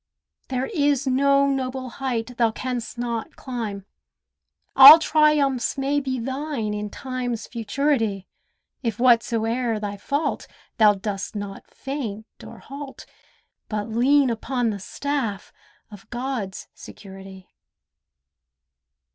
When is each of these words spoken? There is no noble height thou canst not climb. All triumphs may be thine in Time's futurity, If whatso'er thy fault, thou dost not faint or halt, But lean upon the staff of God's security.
There 0.47 0.65
is 0.73 1.05
no 1.05 1.45
noble 1.45 1.87
height 2.01 2.35
thou 2.37 2.49
canst 2.49 2.97
not 2.97 3.35
climb. 3.35 3.85
All 4.75 4.97
triumphs 4.97 5.77
may 5.77 5.99
be 5.99 6.19
thine 6.19 6.73
in 6.73 6.89
Time's 6.89 7.45
futurity, 7.45 8.25
If 8.81 8.97
whatso'er 8.97 9.79
thy 9.79 9.97
fault, 9.97 10.47
thou 10.79 10.95
dost 10.95 11.35
not 11.35 11.67
faint 11.69 12.25
or 12.43 12.57
halt, 12.57 13.05
But 13.69 13.89
lean 13.89 14.31
upon 14.31 14.71
the 14.71 14.79
staff 14.79 15.53
of 15.91 16.09
God's 16.09 16.67
security. 16.73 17.51